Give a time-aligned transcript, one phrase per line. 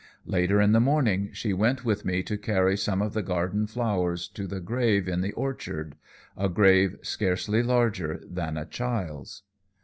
[0.25, 4.27] Later in the morning she went with me to carry some of the garden flowers
[4.29, 5.95] to the grave in the orchard,
[6.35, 9.43] a grave scarcely larger than a child's.